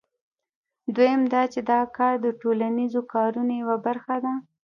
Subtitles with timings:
[0.95, 4.33] دویم دا چې دا کار د ټولنیزو کارونو یوه برخه ده